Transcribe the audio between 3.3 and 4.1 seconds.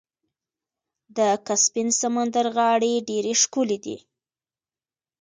ښکلې دي.